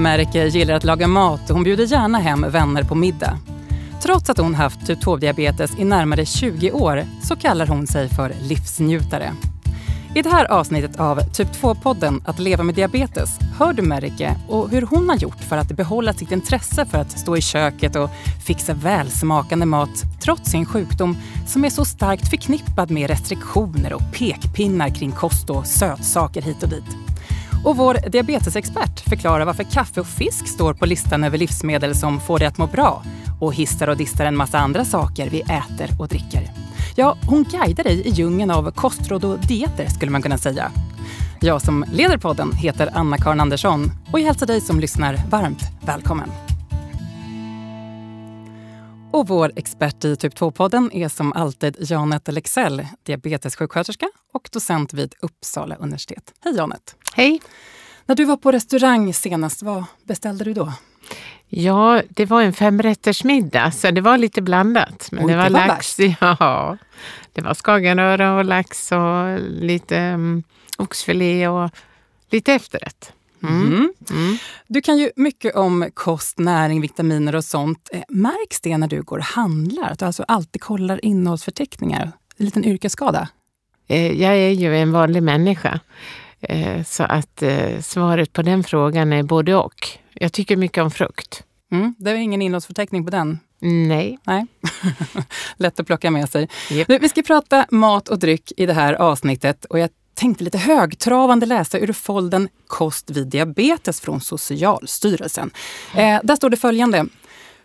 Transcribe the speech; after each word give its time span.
Märke 0.00 0.46
gillar 0.46 0.74
att 0.74 0.84
laga 0.84 1.08
mat 1.08 1.50
och 1.50 1.54
hon 1.54 1.64
bjuder 1.64 1.84
gärna 1.84 2.18
hem 2.18 2.46
vänner 2.50 2.82
på 2.82 2.94
middag. 2.94 3.38
Trots 4.02 4.30
att 4.30 4.38
hon 4.38 4.54
haft 4.54 4.86
typ 4.86 4.98
2-diabetes 4.98 5.78
i 5.78 5.84
närmare 5.84 6.26
20 6.26 6.72
år 6.72 7.04
så 7.22 7.36
kallar 7.36 7.66
hon 7.66 7.86
sig 7.86 8.08
för 8.08 8.32
livsnjutare. 8.40 9.32
I 10.14 10.22
det 10.22 10.28
här 10.28 10.52
avsnittet 10.52 11.00
av 11.00 11.20
Typ 11.20 11.48
2-podden 11.48 12.22
Att 12.24 12.38
leva 12.38 12.62
med 12.62 12.74
diabetes 12.74 13.38
hör 13.58 13.72
du 13.72 13.82
Merike 13.82 14.36
och 14.48 14.70
hur 14.70 14.82
hon 14.82 15.08
har 15.08 15.16
gjort 15.16 15.40
för 15.48 15.56
att 15.56 15.68
behålla 15.68 16.12
sitt 16.12 16.32
intresse 16.32 16.86
för 16.86 16.98
att 16.98 17.18
stå 17.18 17.36
i 17.36 17.40
köket 17.40 17.96
och 17.96 18.10
fixa 18.46 18.74
välsmakande 18.74 19.66
mat 19.66 20.02
trots 20.20 20.50
sin 20.50 20.66
sjukdom 20.66 21.16
som 21.46 21.64
är 21.64 21.70
så 21.70 21.84
starkt 21.84 22.30
förknippad 22.30 22.90
med 22.90 23.10
restriktioner 23.10 23.92
och 23.92 24.02
pekpinnar 24.18 24.88
kring 24.88 25.12
kost 25.12 25.50
och 25.50 25.66
sötsaker 25.66 26.42
hit 26.42 26.62
och 26.62 26.68
dit. 26.68 26.99
Och 27.64 27.76
vår 27.76 28.10
diabetesexpert 28.10 29.00
förklarar 29.00 29.44
varför 29.44 29.64
kaffe 29.64 30.00
och 30.00 30.06
fisk 30.06 30.48
står 30.48 30.74
på 30.74 30.86
listan 30.86 31.24
över 31.24 31.38
livsmedel 31.38 31.94
som 31.94 32.20
får 32.20 32.38
dig 32.38 32.48
att 32.48 32.58
må 32.58 32.66
bra 32.66 33.02
och 33.40 33.54
hissar 33.54 33.88
och 33.88 33.96
distar 33.96 34.24
en 34.24 34.36
massa 34.36 34.58
andra 34.58 34.84
saker 34.84 35.30
vi 35.30 35.40
äter 35.40 35.90
och 35.98 36.08
dricker. 36.08 36.50
Ja, 36.96 37.16
hon 37.26 37.44
guidar 37.44 37.84
dig 37.84 38.08
i 38.08 38.10
djungeln 38.10 38.50
av 38.50 38.70
kostråd 38.70 39.24
och 39.24 39.38
dieter 39.38 39.88
skulle 39.88 40.10
man 40.10 40.22
kunna 40.22 40.38
säga. 40.38 40.72
Jag 41.40 41.62
som 41.62 41.84
leder 41.92 42.18
podden 42.18 42.52
heter 42.52 42.90
Anna-Karin 42.94 43.40
Andersson 43.40 43.90
och 44.12 44.20
jag 44.20 44.26
hälsar 44.26 44.46
dig 44.46 44.60
som 44.60 44.80
lyssnar 44.80 45.16
varmt 45.30 45.62
välkommen. 45.80 46.49
Och 49.12 49.28
vår 49.28 49.52
expert 49.56 50.04
i 50.04 50.16
typ 50.16 50.34
2-podden 50.34 50.90
är 50.92 51.08
som 51.08 51.32
alltid 51.32 51.76
Janette 51.78 52.32
Lexell, 52.32 52.86
diabetessjuksköterska 53.02 54.06
och 54.32 54.48
docent 54.52 54.92
vid 54.92 55.14
Uppsala 55.20 55.74
universitet. 55.74 56.34
Hej 56.44 56.56
Janette! 56.56 56.92
Hej! 57.14 57.40
När 58.06 58.14
du 58.14 58.24
var 58.24 58.36
på 58.36 58.52
restaurang 58.52 59.14
senast, 59.14 59.62
vad 59.62 59.84
beställde 60.04 60.44
du 60.44 60.54
då? 60.54 60.72
Ja, 61.48 62.02
det 62.08 62.26
var 62.26 62.42
en 62.42 62.52
femrättersmiddag 62.52 63.70
så 63.70 63.90
det 63.90 64.00
var 64.00 64.18
lite 64.18 64.42
blandat. 64.42 65.08
Men 65.12 65.24
Oj, 65.24 65.32
det 65.32 65.36
var, 65.36 65.44
det 65.44 65.50
var 65.50 65.66
lax. 65.66 65.96
Ja, 66.20 66.76
det 67.32 67.42
var 67.42 67.54
skagenröra 67.54 68.34
och 68.34 68.44
lax 68.44 68.92
och 68.92 69.40
lite 69.40 69.98
um, 69.98 70.42
oxfilé 70.78 71.48
och 71.48 71.70
lite 72.30 72.52
efterrätt. 72.52 73.12
Mm. 73.42 73.66
Mm. 73.66 73.92
Mm. 74.10 74.36
Du 74.66 74.80
kan 74.80 74.98
ju 74.98 75.10
mycket 75.16 75.56
om 75.56 75.90
kost, 75.94 76.38
näring, 76.38 76.80
vitaminer 76.80 77.34
och 77.34 77.44
sånt. 77.44 77.88
Eh, 77.92 78.02
märks 78.08 78.60
det 78.60 78.78
när 78.78 78.88
du 78.88 79.02
går 79.02 79.18
och 79.18 79.24
handlar? 79.24 79.90
Att 79.90 79.98
du 79.98 80.04
alltså 80.04 80.24
alltid 80.28 80.62
kollar 80.62 81.04
innehållsförteckningar? 81.04 82.12
En 82.36 82.44
liten 82.44 82.64
yrkesskada? 82.64 83.28
Eh, 83.88 84.22
jag 84.22 84.36
är 84.36 84.50
ju 84.50 84.76
en 84.76 84.92
vanlig 84.92 85.22
människa. 85.22 85.80
Eh, 86.40 86.84
så 86.84 87.02
att 87.02 87.42
svaret 87.80 88.32
på 88.32 88.42
den 88.42 88.64
frågan 88.64 89.12
är 89.12 89.22
både 89.22 89.54
och. 89.54 89.88
Jag 90.12 90.32
tycker 90.32 90.56
mycket 90.56 90.82
om 90.82 90.90
frukt. 90.90 91.44
Mm, 91.72 91.94
det 91.98 92.10
är 92.10 92.14
ingen 92.14 92.42
innehållsförteckning 92.42 93.04
på 93.04 93.10
den? 93.10 93.38
Nej. 93.60 94.18
Nej. 94.24 94.46
Lätt 95.56 95.80
att 95.80 95.86
plocka 95.86 96.10
med 96.10 96.28
sig. 96.28 96.48
Yep. 96.70 97.02
Vi 97.02 97.08
ska 97.08 97.22
prata 97.22 97.66
mat 97.70 98.08
och 98.08 98.18
dryck 98.18 98.52
i 98.56 98.66
det 98.66 98.72
här 98.72 98.94
avsnittet 98.94 99.64
och 99.64 99.78
jag 99.78 99.90
tänkte 100.14 100.44
lite 100.44 100.58
högtravande 100.58 101.46
läsa 101.46 101.78
ur 101.78 101.92
folden 101.92 102.48
Kost 102.66 103.10
vid 103.10 103.26
diabetes 103.26 104.00
från 104.00 104.20
Socialstyrelsen. 104.20 105.50
Eh, 105.94 106.20
där 106.22 106.36
står 106.36 106.50
det 106.50 106.56
följande. 106.56 107.06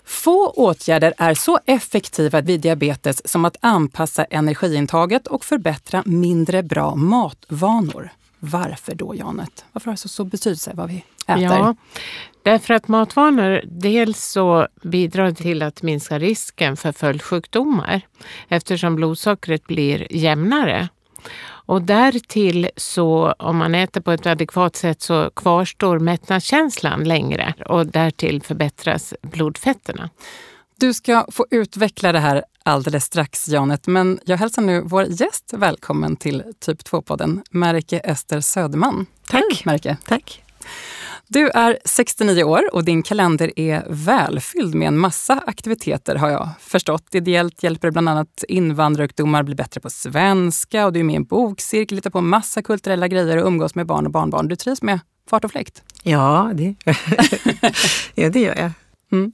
Få 0.05 0.49
åtgärder 0.49 1.13
är 1.17 1.33
så 1.33 1.59
effektiva 1.65 2.41
vid 2.41 2.61
diabetes 2.61 3.27
som 3.27 3.45
att 3.45 3.57
anpassa 3.59 4.23
energiintaget 4.23 5.27
och 5.27 5.45
förbättra 5.45 6.03
mindre 6.05 6.63
bra 6.63 6.95
matvanor. 6.95 8.09
Varför 8.39 8.95
då, 8.95 9.15
Janet? 9.15 9.65
Varför 9.71 9.85
har 9.85 9.93
det 9.93 9.97
så 9.97 10.07
stor 10.07 10.25
betydelse 10.25 10.71
vad 10.73 10.89
vi 10.89 11.03
äter? 11.27 11.43
Ja, 11.43 11.75
därför 12.43 12.73
att 12.73 12.87
matvanor 12.87 13.61
dels 13.65 14.25
så 14.25 14.67
bidrar 14.81 15.31
till 15.31 15.61
att 15.61 15.81
minska 15.81 16.19
risken 16.19 16.77
för 16.77 16.91
följdsjukdomar 16.91 18.01
eftersom 18.47 18.95
blodsockret 18.95 19.67
blir 19.67 20.13
jämnare. 20.13 20.89
Och 21.67 21.81
därtill 21.81 22.69
så 22.77 23.31
om 23.39 23.57
man 23.57 23.75
äter 23.75 24.01
på 24.01 24.11
ett 24.11 24.25
adekvat 24.25 24.75
sätt 24.75 25.01
så 25.01 25.31
kvarstår 25.35 25.99
mättnadskänslan 25.99 27.03
längre 27.03 27.53
och 27.65 27.87
därtill 27.87 28.41
förbättras 28.41 29.13
blodfetterna. 29.21 30.09
Du 30.79 30.93
ska 30.93 31.25
få 31.31 31.45
utveckla 31.51 32.11
det 32.11 32.19
här 32.19 32.43
alldeles 32.63 33.03
strax, 33.03 33.47
Janet. 33.47 33.87
Men 33.87 34.19
jag 34.25 34.37
hälsar 34.37 34.61
nu 34.61 34.81
vår 34.85 35.03
gäst 35.03 35.53
välkommen 35.53 36.15
till 36.15 36.43
Typ 36.59 36.81
2-podden, 36.81 37.41
Märke 37.49 37.99
Ester 37.99 38.41
Söderman. 38.41 39.05
Tack. 39.27 39.43
Hej, 39.49 39.61
Märke. 39.65 39.97
Tack. 40.05 40.43
Du 41.27 41.49
är 41.49 41.79
69 41.85 42.43
år 42.43 42.69
och 42.73 42.85
din 42.85 43.03
kalender 43.03 43.59
är 43.59 43.83
välfylld 43.89 44.75
med 44.75 44.87
en 44.87 44.97
massa 44.97 45.43
aktiviteter 45.47 46.15
har 46.15 46.29
jag 46.29 46.49
förstått. 46.59 47.15
Ideellt 47.15 47.63
hjälper 47.63 47.91
bland 47.91 48.09
annat 48.09 48.43
invandrarungdomar 48.47 49.43
bli 49.43 49.55
bättre 49.55 49.81
på 49.81 49.89
svenska 49.89 50.85
och 50.85 50.93
du 50.93 50.99
är 50.99 51.03
med 51.03 51.13
i 51.13 51.15
en 51.15 51.23
bokcirkel, 51.23 51.97
hittar 51.97 52.09
på 52.09 52.21
massa 52.21 52.61
kulturella 52.61 53.07
grejer 53.07 53.37
och 53.37 53.47
umgås 53.47 53.75
med 53.75 53.85
barn 53.85 54.05
och 54.05 54.11
barnbarn. 54.11 54.47
Du 54.47 54.55
trivs 54.55 54.81
med 54.81 54.99
fart 55.29 55.43
och 55.45 55.51
fläkt? 55.51 55.83
Ja, 56.03 56.51
det, 56.53 56.75
ja, 58.15 58.29
det 58.29 58.39
gör 58.39 58.55
jag. 58.55 58.71
Mm. 59.11 59.31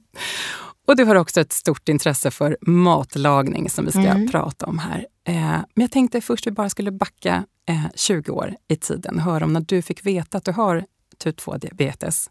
Och 0.86 0.96
du 0.96 1.04
har 1.04 1.14
också 1.14 1.40
ett 1.40 1.52
stort 1.52 1.88
intresse 1.88 2.30
för 2.30 2.56
matlagning 2.60 3.70
som 3.70 3.84
vi 3.84 3.90
ska 3.90 4.00
mm. 4.00 4.30
prata 4.30 4.66
om 4.66 4.78
här. 4.78 5.06
Eh, 5.28 5.34
men 5.50 5.64
jag 5.74 5.90
tänkte 5.90 6.20
först 6.20 6.46
vi 6.46 6.50
bara 6.50 6.68
skulle 6.68 6.90
backa 6.90 7.44
eh, 7.68 7.84
20 7.94 8.32
år 8.32 8.54
i 8.68 8.76
tiden 8.76 9.18
höra 9.18 9.44
om 9.44 9.52
när 9.52 9.60
du 9.60 9.82
fick 9.82 10.06
veta 10.06 10.38
att 10.38 10.44
du 10.44 10.52
har 10.52 10.84
typ 11.22 11.40
2-diabetes. 11.40 12.30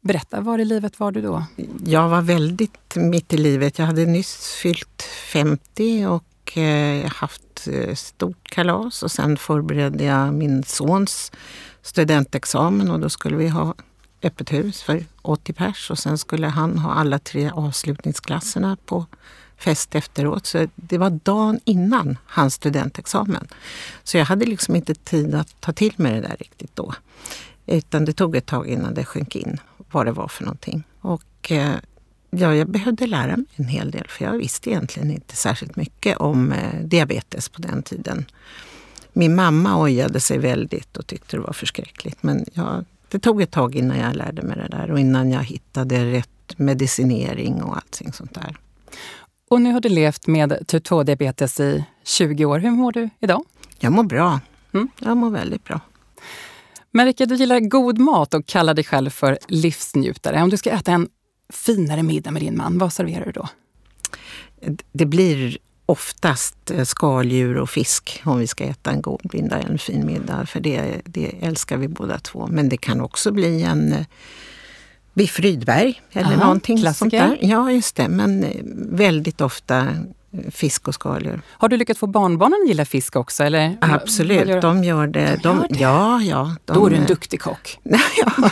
Berätta, 0.00 0.40
var 0.40 0.58
i 0.58 0.64
livet 0.64 1.00
var 1.00 1.12
du 1.12 1.22
då? 1.22 1.44
Jag 1.86 2.08
var 2.08 2.22
väldigt 2.22 2.96
mitt 2.96 3.34
i 3.34 3.36
livet. 3.36 3.78
Jag 3.78 3.86
hade 3.86 4.06
nyss 4.06 4.54
fyllt 4.62 5.02
50 5.32 6.06
och 6.06 6.58
eh, 6.58 7.10
haft 7.10 7.68
eh, 7.72 7.94
stort 7.94 8.48
kalas 8.50 9.02
och 9.02 9.10
sen 9.10 9.36
förberedde 9.36 10.04
jag 10.04 10.34
min 10.34 10.64
sons 10.64 11.32
studentexamen 11.82 12.90
och 12.90 13.00
då 13.00 13.08
skulle 13.08 13.36
vi 13.36 13.48
ha 13.48 13.74
öppet 14.22 14.52
hus 14.52 14.82
för 14.82 15.04
80 15.22 15.52
pers 15.52 15.90
och 15.90 15.98
sen 15.98 16.18
skulle 16.18 16.46
han 16.46 16.78
ha 16.78 16.92
alla 16.92 17.18
tre 17.18 17.50
avslutningsklasserna 17.54 18.76
på 18.86 19.06
fest 19.58 19.94
efteråt. 19.94 20.46
Så 20.46 20.68
det 20.74 20.98
var 20.98 21.10
dagen 21.10 21.60
innan 21.64 22.18
hans 22.26 22.54
studentexamen. 22.54 23.48
Så 24.04 24.16
jag 24.16 24.24
hade 24.24 24.46
liksom 24.46 24.76
inte 24.76 24.94
tid 24.94 25.34
att 25.34 25.60
ta 25.60 25.72
till 25.72 25.94
mig 25.96 26.12
det 26.12 26.20
där 26.20 26.36
riktigt 26.38 26.76
då. 26.76 26.94
Utan 27.68 28.04
det 28.04 28.12
tog 28.12 28.36
ett 28.36 28.46
tag 28.46 28.68
innan 28.68 28.94
det 28.94 29.04
sjönk 29.04 29.36
in 29.36 29.60
vad 29.90 30.06
det 30.06 30.12
var 30.12 30.28
för 30.28 30.44
någonting. 30.44 30.82
Och 31.00 31.52
eh, 31.52 31.74
ja, 32.30 32.54
jag 32.54 32.68
behövde 32.68 33.06
lära 33.06 33.36
mig 33.36 33.46
en 33.56 33.68
hel 33.68 33.90
del 33.90 34.06
för 34.08 34.24
jag 34.24 34.32
visste 34.32 34.70
egentligen 34.70 35.10
inte 35.10 35.36
särskilt 35.36 35.76
mycket 35.76 36.16
om 36.16 36.52
eh, 36.52 36.80
diabetes 36.84 37.48
på 37.48 37.62
den 37.62 37.82
tiden. 37.82 38.24
Min 39.12 39.34
mamma 39.34 39.82
ojade 39.82 40.20
sig 40.20 40.38
väldigt 40.38 40.96
och 40.96 41.06
tyckte 41.06 41.36
det 41.36 41.40
var 41.40 41.52
förskräckligt. 41.52 42.22
Men 42.22 42.44
jag, 42.52 42.84
det 43.08 43.18
tog 43.18 43.42
ett 43.42 43.50
tag 43.50 43.74
innan 43.74 43.98
jag 43.98 44.16
lärde 44.16 44.42
mig 44.42 44.56
det 44.56 44.68
där 44.76 44.90
och 44.90 45.00
innan 45.00 45.30
jag 45.30 45.44
hittade 45.44 46.12
rätt 46.12 46.28
medicinering 46.56 47.62
och 47.62 47.76
allting 47.76 48.12
sånt 48.12 48.34
där. 48.34 48.56
Och 49.48 49.60
nu 49.60 49.72
har 49.72 49.80
du 49.80 49.88
levt 49.88 50.26
med 50.26 50.66
typ 50.66 50.86
2-diabetes 50.86 51.60
i 51.60 51.84
20 52.04 52.44
år. 52.44 52.58
Hur 52.58 52.70
mår 52.70 52.92
du 52.92 53.10
idag? 53.20 53.44
Jag 53.78 53.92
mår 53.92 54.02
bra. 54.02 54.40
Mm. 54.72 54.88
Jag 55.00 55.16
mår 55.16 55.30
väldigt 55.30 55.64
bra. 55.64 55.80
Merike, 56.90 57.26
du 57.26 57.34
gillar 57.34 57.60
god 57.60 57.98
mat 57.98 58.34
och 58.34 58.46
kallar 58.46 58.74
dig 58.74 58.84
själv 58.84 59.10
för 59.10 59.38
livsnjutare. 59.48 60.42
Om 60.42 60.50
du 60.50 60.56
ska 60.56 60.70
äta 60.70 60.92
en 60.92 61.08
finare 61.52 62.02
middag 62.02 62.30
med 62.30 62.42
din 62.42 62.56
man, 62.56 62.78
vad 62.78 62.92
serverar 62.92 63.24
du 63.24 63.32
då? 63.32 63.48
Det 64.92 65.06
blir 65.06 65.58
oftast 65.86 66.70
eh, 66.70 66.84
skaldjur 66.84 67.56
och 67.56 67.70
fisk 67.70 68.22
om 68.24 68.38
vi 68.38 68.46
ska 68.46 68.64
äta 68.64 68.90
en 68.90 69.02
god 69.02 69.34
middag, 69.34 69.58
en 69.58 69.78
fin 69.78 70.06
middag. 70.06 70.46
För 70.46 70.60
det, 70.60 71.00
det 71.04 71.34
älskar 71.40 71.76
vi 71.76 71.88
båda 71.88 72.18
två. 72.18 72.46
Men 72.46 72.68
det 72.68 72.76
kan 72.76 73.00
också 73.00 73.32
bli 73.32 73.62
en 73.62 73.92
eh, 73.92 74.06
biff 75.14 75.40
Rydberg 75.40 76.00
eller 76.12 76.32
Aha, 76.32 76.44
någonting 76.44 76.78
klassiker. 76.78 77.18
sånt 77.18 77.40
där. 77.40 77.48
Ja, 77.48 77.72
just 77.72 77.96
det. 77.96 78.08
Men 78.08 78.44
eh, 78.44 78.60
väldigt 78.90 79.40
ofta 79.40 79.86
fisk 80.50 80.88
och 80.88 80.94
skaldjur. 80.94 81.40
Har 81.50 81.68
du 81.68 81.76
lyckats 81.76 82.00
få 82.00 82.06
barnbarnen 82.06 82.58
att 82.62 82.68
gilla 82.68 82.84
fisk 82.84 83.16
också? 83.16 83.44
Eller? 83.44 83.76
Absolut, 83.80 84.48
gör 84.48 84.60
de 84.60 84.84
gör 84.84 85.06
det. 85.06 85.40
De, 85.42 85.66
det. 85.70 85.78
Ja, 85.78 86.20
ja. 86.20 86.56
De, 86.64 86.72
Då 86.72 86.86
är 86.86 86.90
du 86.90 86.96
en 86.96 87.06
duktig 87.06 87.40
kock. 87.40 87.78
ja. 88.16 88.50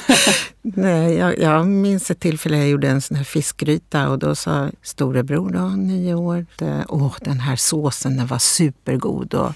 Nej, 0.63 1.15
jag, 1.15 1.39
jag 1.39 1.67
minns 1.67 2.11
ett 2.11 2.21
tillfälle 2.21 2.57
jag 2.57 2.69
gjorde 2.69 2.89
en 2.89 3.01
sån 3.01 3.17
här 3.17 3.25
fiskgryta 3.25 4.09
och 4.09 4.19
då 4.19 4.35
sa 4.35 4.69
storebror, 4.83 5.51
då, 5.51 5.69
nio 5.69 6.15
år, 6.15 6.47
åh 6.89 7.15
den 7.21 7.41
här 7.41 7.57
såsen 7.57 8.17
den 8.17 8.27
var 8.27 8.39
supergod. 8.39 9.35
Och, 9.35 9.53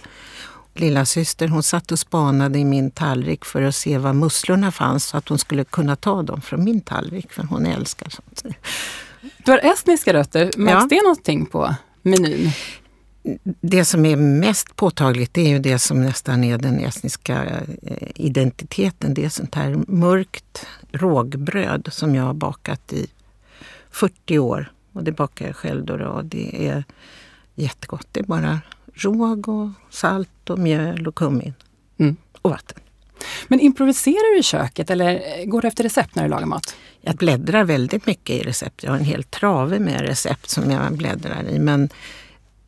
Lilla 0.75 1.05
syster 1.05 1.49
hon 1.49 1.63
satt 1.63 1.93
och 1.93 1.99
spanade 1.99 2.59
i 2.59 2.65
min 2.65 2.91
tallrik 2.91 3.45
för 3.45 3.63
att 3.63 3.75
se 3.75 3.99
var 3.99 4.13
musslorna 4.13 4.73
fanns 4.73 5.05
så 5.05 5.17
att 5.17 5.29
hon 5.29 5.39
skulle 5.39 5.65
kunna 5.65 5.97
ta 5.97 6.23
dem 6.23 6.41
från 6.41 6.65
min 6.65 6.81
tallrik, 6.81 7.33
för 7.33 7.43
hon 7.43 7.67
älskar 7.67 8.09
sånt. 8.09 8.57
Du 9.45 9.51
har 9.51 9.59
estniska 9.59 10.13
rötter. 10.13 10.51
Märks 10.57 10.83
ja. 10.83 10.87
det 10.91 11.03
någonting 11.03 11.47
på 11.47 11.75
menyn? 12.03 12.51
Det 13.61 13.85
som 13.85 14.07
är 14.07 14.17
mest 14.17 14.77
påtagligt 14.77 15.35
det 15.35 15.41
är 15.41 15.49
ju 15.49 15.59
det 15.59 15.79
som 15.79 16.05
nästan 16.05 16.45
är 16.45 16.59
den 16.59 16.81
estniska 16.81 17.45
eh, 17.83 18.09
identiteten. 18.15 19.15
Det 19.15 19.25
är 19.25 19.29
sånt 19.29 19.55
här 19.55 19.79
mörkt, 19.89 20.67
rågbröd 20.93 21.89
som 21.93 22.15
jag 22.15 22.25
har 22.25 22.35
bakat 22.35 22.93
i 22.93 23.07
40 23.91 24.39
år. 24.39 24.73
Och 24.93 25.05
det 25.05 25.13
bakar 25.13 25.47
jag 25.47 25.57
själv 25.57 25.85
då. 25.85 25.95
Och 25.95 26.25
det 26.25 26.69
är 26.69 26.85
jättegott. 27.55 28.07
Det 28.13 28.21
är 28.21 28.25
bara 28.25 28.61
råg 28.95 29.49
och 29.49 29.69
salt 29.91 30.51
och 30.51 30.59
mjöl 30.59 31.07
och 31.07 31.15
kummin. 31.15 31.55
Mm. 31.99 32.17
Och 32.43 32.51
vatten. 32.51 32.81
Men 33.49 33.61
improviserar 33.61 34.35
du 34.35 34.41
i 34.41 34.43
köket 34.43 34.91
eller 34.91 35.45
går 35.47 35.61
du 35.63 35.69
efter 35.69 35.85
recept 35.85 36.15
när 36.15 36.23
du 36.23 36.29
lagar 36.29 36.47
mat? 36.47 36.77
Jag 37.01 37.17
bläddrar 37.17 37.65
väldigt 37.65 38.07
mycket 38.07 38.37
i 38.37 38.43
recept. 38.43 38.83
Jag 38.83 38.91
har 38.91 38.99
en 38.99 39.05
hel 39.05 39.25
trave 39.25 39.79
med 39.79 40.01
recept 40.01 40.51
som 40.51 40.71
jag 40.71 40.93
bläddrar 40.93 41.45
i. 41.49 41.59
Men 41.59 41.89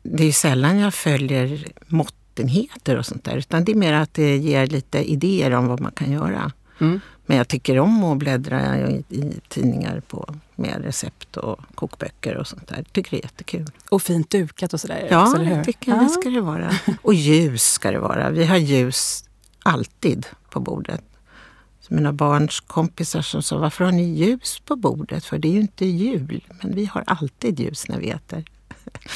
det 0.03 0.23
är 0.23 0.31
sällan 0.31 0.79
jag 0.79 0.93
följer 0.93 1.67
måttenheter 1.87 2.97
och 2.97 3.05
sånt 3.05 3.23
där. 3.23 3.37
Utan 3.37 3.65
det 3.65 3.71
är 3.71 3.75
mer 3.75 3.93
att 3.93 4.13
det 4.13 4.37
ger 4.37 4.67
lite 4.67 5.11
idéer 5.11 5.51
om 5.51 5.67
vad 5.67 5.79
man 5.79 5.91
kan 5.91 6.11
göra. 6.11 6.51
Mm. 6.81 6.99
Men 7.25 7.37
jag 7.37 7.47
tycker 7.47 7.79
om 7.79 8.03
att 8.03 8.17
bläddra 8.17 8.79
i, 8.89 9.03
i 9.09 9.33
tidningar 9.47 10.01
på, 10.07 10.35
med 10.55 10.81
recept 10.83 11.37
och 11.37 11.59
kokböcker 11.75 12.37
och 12.37 12.47
sånt 12.47 12.67
där. 12.67 12.85
Tycker 12.91 13.11
det 13.11 13.17
är 13.17 13.23
jättekul. 13.23 13.71
Och 13.89 14.01
fint 14.01 14.29
dukat 14.29 14.73
och 14.73 14.81
sådär 14.81 15.07
Ja, 15.11 15.23
också, 15.23 15.35
eller 15.35 15.45
hur? 15.45 15.55
jag 15.55 15.65
tycker 15.65 15.99
det 15.99 16.09
ska 16.09 16.29
det 16.29 16.41
vara. 16.41 16.71
Och 17.01 17.13
ljus 17.13 17.63
ska 17.63 17.91
det 17.91 17.99
vara. 17.99 18.29
Vi 18.29 18.45
har 18.45 18.57
ljus 18.57 19.23
alltid 19.63 20.25
på 20.53 20.59
bordet. 20.59 21.01
Så 21.79 21.93
mina 21.93 22.13
barns 22.13 22.59
kompisar 22.59 23.21
som 23.21 23.43
sa, 23.43 23.57
varför 23.57 23.85
har 23.85 23.91
ni 23.91 24.03
ljus 24.03 24.59
på 24.65 24.75
bordet? 24.75 25.25
För 25.25 25.37
det 25.37 25.47
är 25.47 25.51
ju 25.51 25.59
inte 25.59 25.85
jul. 25.85 26.43
Men 26.61 26.75
vi 26.75 26.85
har 26.85 27.03
alltid 27.07 27.59
ljus 27.59 27.87
när 27.87 27.99
vi 27.99 28.09
äter. 28.09 28.45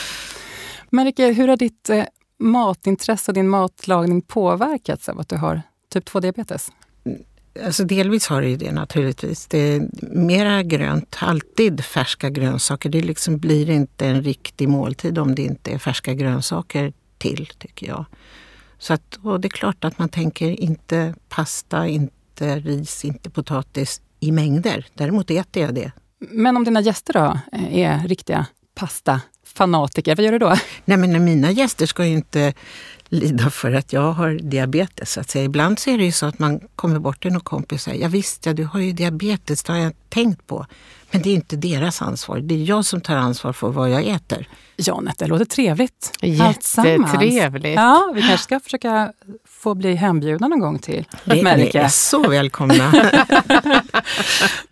Marika, 0.89 1.27
hur 1.27 1.47
har 1.47 1.57
ditt 1.57 1.89
eh, 1.89 2.03
matintresse 2.39 3.31
och 3.31 3.35
din 3.35 3.49
matlagning 3.49 4.21
påverkats 4.21 5.09
av 5.09 5.19
att 5.19 5.29
du 5.29 5.35
har 5.37 5.61
typ 5.89 6.09
2-diabetes? 6.09 6.71
Alltså 7.65 7.83
delvis 7.83 8.27
har 8.27 8.41
det 8.41 8.49
ju 8.49 8.57
det 8.57 8.71
naturligtvis. 8.71 9.47
Det 9.47 9.57
är 9.57 9.89
mera 10.01 10.63
grönt, 10.63 11.17
alltid 11.19 11.85
färska 11.85 12.29
grönsaker. 12.29 12.89
Det 12.89 13.01
liksom 13.01 13.37
blir 13.37 13.69
inte 13.69 14.07
en 14.07 14.23
riktig 14.23 14.69
måltid 14.69 15.17
om 15.17 15.35
det 15.35 15.41
inte 15.41 15.71
är 15.71 15.77
färska 15.77 16.13
grönsaker 16.13 16.93
till, 17.17 17.49
tycker 17.57 17.87
jag. 17.87 18.05
Så 18.79 18.93
att, 18.93 19.19
och 19.23 19.39
det 19.39 19.47
är 19.47 19.49
klart 19.49 19.85
att 19.85 19.99
man 19.99 20.09
tänker 20.09 20.59
inte 20.59 21.13
pasta, 21.29 21.87
inte 21.87 22.59
ris, 22.59 23.05
inte 23.05 23.29
potatis 23.29 24.01
i 24.19 24.31
mängder. 24.31 24.85
Däremot 24.93 25.31
äter 25.31 25.63
jag 25.63 25.73
det. 25.75 25.91
Men 26.19 26.57
om 26.57 26.63
dina 26.63 26.81
gäster 26.81 27.13
då 27.13 27.39
eh, 27.57 27.77
är 27.77 28.07
riktiga 28.07 28.45
pasta-fanatiker, 28.75 30.15
vad 30.15 30.25
gör 30.25 30.31
du 30.31 30.39
då? 30.39 30.55
Nej 30.85 30.97
men 30.97 31.25
mina 31.25 31.51
gäster 31.51 31.85
ska 31.85 32.05
ju 32.05 32.13
inte 32.13 32.53
lida 33.09 33.49
för 33.49 33.73
att 33.73 33.93
jag 33.93 34.11
har 34.11 34.29
diabetes. 34.31 35.11
Så 35.11 35.19
att 35.19 35.29
säga. 35.29 35.45
Ibland 35.45 35.79
så 35.79 35.89
är 35.89 35.97
det 35.97 36.03
ju 36.03 36.11
så 36.11 36.25
att 36.25 36.39
man 36.39 36.59
kommer 36.75 36.99
bort 36.99 37.21
till 37.21 37.31
någon 37.31 37.41
kompis 37.41 37.75
och 37.75 37.81
säger 37.81 38.01
ja 38.01 38.07
visst, 38.07 38.45
ja, 38.45 38.53
du 38.53 38.63
har 38.63 38.79
ju 38.79 38.91
diabetes, 38.91 39.63
det 39.63 39.73
har 39.73 39.79
jag 39.79 39.93
tänkt 40.09 40.47
på. 40.47 40.65
Men 41.11 41.21
det 41.21 41.29
är 41.29 41.33
inte 41.33 41.55
deras 41.55 42.01
ansvar. 42.01 42.39
Det 42.39 42.55
är 42.55 42.63
jag 42.63 42.85
som 42.85 43.01
tar 43.01 43.15
ansvar 43.15 43.53
för 43.53 43.69
vad 43.69 43.89
jag 43.89 44.03
äter. 44.03 44.49
Janet, 44.77 45.17
det 45.17 45.27
låter 45.27 45.45
trevligt. 45.45 46.17
Jättetrevligt. 46.21 47.75
Ja, 47.75 48.11
vi 48.15 48.21
kanske 48.21 48.43
ska 48.43 48.59
försöka 48.59 49.13
få 49.59 49.75
bli 49.75 49.95
hembjudna 49.95 50.47
någon 50.47 50.59
gång 50.59 50.79
till 50.79 51.05
Det, 51.25 51.33
ni 51.35 51.43
Marika. 51.43 51.81
är 51.81 51.87
så 51.87 52.29
välkomna. 52.29 52.93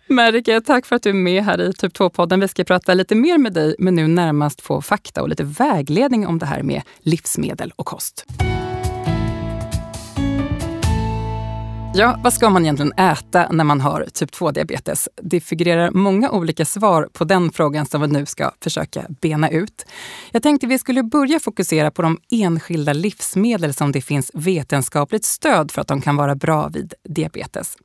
Marika, 0.08 0.60
tack 0.60 0.86
för 0.86 0.96
att 0.96 1.02
du 1.02 1.10
är 1.10 1.14
med 1.14 1.44
här 1.44 1.60
i 1.60 1.72
Typ 1.72 1.96
2-podden. 1.98 2.40
Vi 2.40 2.48
ska 2.48 2.64
prata 2.64 2.94
lite 2.94 3.14
mer 3.14 3.38
med 3.38 3.52
dig, 3.52 3.74
men 3.78 3.94
nu 3.94 4.06
närmast 4.08 4.60
få 4.60 4.82
fakta 4.82 5.22
och 5.22 5.28
lite 5.28 5.44
vägledning 5.44 6.26
om 6.26 6.38
det 6.38 6.46
här 6.46 6.62
med 6.62 6.82
livsmedel 7.00 7.72
och 7.76 7.86
kost. 7.86 8.24
Ja, 11.98 12.20
vad 12.24 12.32
ska 12.32 12.50
man 12.50 12.62
egentligen 12.62 12.92
äta 12.92 13.48
när 13.50 13.64
man 13.64 13.80
har 13.80 14.06
typ 14.12 14.30
2-diabetes? 14.30 15.08
Det 15.22 15.40
figurerar 15.40 15.90
många 15.90 16.30
olika 16.30 16.64
svar 16.64 17.08
på 17.12 17.24
den 17.24 17.52
frågan 17.52 17.86
som 17.86 18.00
vi 18.00 18.06
nu 18.06 18.26
ska 18.26 18.50
försöka 18.60 19.06
bena 19.20 19.50
ut. 19.50 19.86
Jag 20.30 20.42
tänkte 20.42 20.66
vi 20.66 20.78
skulle 20.78 21.02
börja 21.02 21.40
fokusera 21.40 21.90
på 21.90 22.02
de 22.02 22.18
enskilda 22.30 22.92
livsmedel 22.92 23.74
som 23.74 23.92
det 23.92 24.00
finns 24.00 24.30
vetenskapligt 24.34 25.24
stöd 25.24 25.70
för 25.70 25.80
att 25.80 25.88
de 25.88 26.00
kan 26.00 26.16
vara 26.16 26.34
bra 26.34 26.68
vid 26.68 26.94
diabetes. 27.08 27.76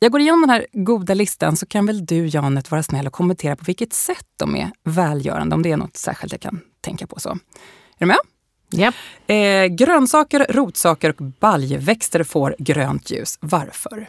Jag 0.00 0.12
går 0.12 0.20
igenom 0.20 0.40
den 0.40 0.50
här 0.50 0.66
goda 0.72 1.14
listan 1.14 1.56
så 1.56 1.66
kan 1.66 1.86
väl 1.86 2.06
du, 2.06 2.26
Janet, 2.26 2.70
vara 2.70 2.82
snäll 2.82 3.06
och 3.06 3.12
kommentera 3.12 3.56
på 3.56 3.64
vilket 3.64 3.92
sätt 3.92 4.26
de 4.36 4.56
är 4.56 4.70
välgörande, 4.84 5.54
om 5.54 5.62
det 5.62 5.72
är 5.72 5.76
något 5.76 5.96
särskilt 5.96 6.32
jag 6.32 6.40
kan 6.40 6.60
tänka 6.80 7.06
på. 7.06 7.20
så. 7.20 7.30
Är 7.30 7.38
du 7.98 8.06
med? 8.06 8.18
Japp. 8.74 8.94
Eh, 9.26 9.66
grönsaker, 9.66 10.46
rotsaker 10.48 11.10
och 11.10 11.24
baljväxter 11.40 12.22
får 12.22 12.56
grönt 12.58 13.10
ljus. 13.10 13.38
Varför? 13.40 14.08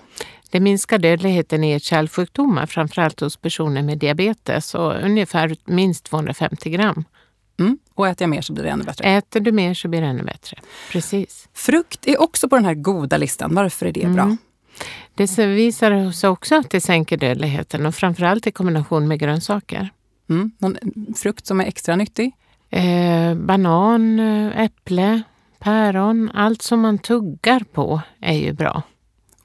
Det 0.50 0.60
minskar 0.60 0.98
dödligheten 0.98 1.64
i 1.64 1.80
kärlsjukdomar, 1.80 2.66
framförallt 2.66 3.20
hos 3.20 3.38
personer 3.38 3.82
med 3.82 3.98
diabetes, 3.98 4.76
och 4.76 5.04
ungefär 5.04 5.56
minst 5.66 6.04
250 6.06 6.70
gram. 6.70 7.04
Mm. 7.60 7.78
Och 7.94 8.08
äter 8.08 8.24
jag 8.24 8.30
mer 8.30 8.42
så 8.42 8.54
blir 8.54 8.64
det 8.64 8.70
ännu 8.70 8.84
bättre. 8.84 9.06
Äter 9.06 9.40
du 9.40 9.52
mer 9.52 9.74
så 9.74 9.88
blir 9.88 10.02
det 10.02 10.08
ännu 10.08 10.24
bättre. 10.24 10.58
Precis. 10.92 11.50
Frukt 11.54 12.08
är 12.08 12.22
också 12.22 12.50
på 12.50 12.56
den 12.56 12.66
här 12.66 12.74
goda 12.74 13.18
listan. 13.18 13.56
Varför 13.56 13.86
är 13.86 13.92
det 13.92 14.08
bra? 14.08 14.24
Mm. 14.24 14.38
Det 15.16 15.28
så- 15.28 15.46
visar 15.46 16.12
sig 16.12 16.30
också 16.30 16.56
att 16.56 16.70
det 16.70 16.82
sänker 16.82 17.18
dödligheten 17.18 17.86
och 17.86 17.96
framförallt 17.96 18.48
i 18.48 18.52
kombination 18.52 19.08
med 19.08 19.20
grönsaker. 19.20 19.90
Mm. 20.30 20.52
Någon 20.58 20.78
frukt 21.18 21.46
som 21.48 21.62
är 21.62 21.66
extra 21.66 21.96
nyttig? 21.96 22.32
Eh, 22.76 23.36
banan, 23.36 24.20
eh, 24.20 24.60
äpple, 24.62 25.22
päron, 25.60 26.32
allt 26.34 26.62
som 26.62 26.82
man 26.82 26.98
tuggar 26.98 27.60
på 27.74 28.02
är 28.22 28.34
ju 28.38 28.54
bra. 28.54 28.82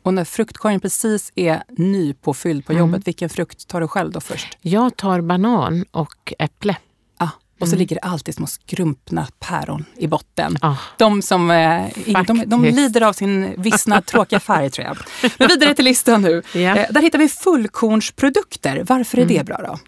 Och 0.03 0.15
när 0.15 0.25
fruktkorgen 0.25 0.81
precis 0.81 1.33
är 1.35 1.63
nypåfylld 1.69 2.67
på 2.67 2.73
Mm. 2.73 2.81
jobbet, 2.81 3.07
vilken 3.09 3.29
frukt 3.29 3.69
tar 3.69 3.81
du 3.81 3.89
själv 3.89 4.13
då 4.13 4.21
först? 4.21 4.59
Jag 4.61 4.97
tar 4.97 5.21
banan 5.21 5.85
och 5.91 6.33
äpple. 6.39 6.77
Ah, 7.17 7.29
och 7.61 7.69
så 7.69 7.73
Mm. 7.75 7.79
ligger 7.79 7.97
det 7.97 8.01
alltid 8.03 8.35
små 8.35 8.47
skrumpna 8.47 9.27
päron 9.39 9.85
i 9.97 10.07
botten. 10.07 10.57
Ah, 10.61 10.77
De 10.99 11.23
som 11.23 11.51
eh, 11.51 11.83
de, 12.27 12.43
de 12.47 12.65
lider 12.65 13.01
av 13.01 13.13
sin 13.13 13.55
vissna 13.63 14.03
tråkiga 14.07 14.41
färg 14.41 14.71
tror 14.71 14.87
jag. 14.87 14.97
Men 15.39 15.49
vidare 15.49 15.75
till 15.75 15.85
listan 15.85 16.23
nu. 16.23 16.43
ja. 16.55 16.77
Eh, 16.77 16.87
där 16.91 17.03
hittar 17.03 17.19
vi 17.19 17.29
fullkornsprodukter. 17.29 18.85
Varför 18.89 19.19
är 19.19 19.25
det 19.27 19.35
Mm. 19.35 19.47
bra 19.47 19.57
då? 19.57 19.79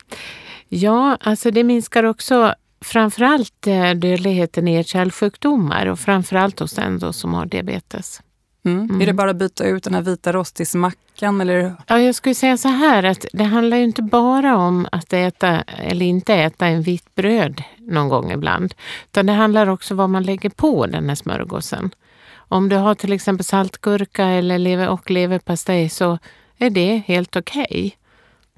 ja, 0.69 1.17
alltså 1.21 1.51
det 1.51 1.65
minskar 1.65 2.05
också 2.05 2.55
framförallt 2.83 3.67
eh, 3.67 3.91
dödligheten 3.91 4.69
i 4.69 4.85
kärlsjukdomar 4.85 5.87
och 5.87 5.99
framförallt 5.99 6.61
hos 6.61 6.73
den 6.73 7.13
som 7.13 7.35
har 7.35 7.47
diabetes. 7.47 8.23
Mm. 8.65 8.81
Mm. 8.81 9.01
Är 9.01 9.07
det 9.07 9.13
bara 9.13 9.31
att 9.31 9.37
byta 9.37 9.65
ut 9.65 9.85
den 9.85 9.95
här 9.95 10.03
vita 10.03 10.33
rostismackan 10.33 11.41
eller? 11.41 11.75
Ja, 11.87 12.01
jag 12.01 12.15
skulle 12.15 12.35
säga 12.35 12.57
så 12.57 12.69
här 12.69 13.03
att 13.03 13.27
det 13.33 13.45
handlar 13.45 13.77
ju 13.77 13.85
inte 13.85 14.03
bara 14.03 14.57
om 14.57 14.87
att 14.93 15.13
äta 15.13 15.63
eller 15.63 16.07
inte 16.07 16.35
äta 16.35 16.67
en 16.67 16.83
vitt 16.83 17.15
bröd 17.15 17.63
någon 17.79 18.09
gång 18.09 18.33
ibland. 18.33 18.75
Utan 19.07 19.27
det 19.27 19.33
handlar 19.33 19.67
också 19.67 19.95
om 19.95 19.99
vad 19.99 20.11
man 20.11 20.23
lägger 20.23 20.51
på 20.51 20.87
den 20.87 21.09
här 21.09 21.15
smörgåsen. 21.15 21.91
Om 22.35 22.69
du 22.69 22.77
har 22.77 22.95
till 22.95 23.13
exempel 23.13 23.45
saltgurka 23.45 24.25
eller 24.25 24.59
lever 24.59 24.89
och 24.89 25.11
leverpastej 25.11 25.89
så 25.89 26.19
är 26.59 26.71
det 26.71 27.03
helt 27.07 27.37
okej. 27.37 27.97